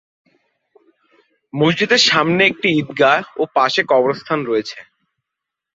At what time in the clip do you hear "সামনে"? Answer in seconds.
2.09-2.41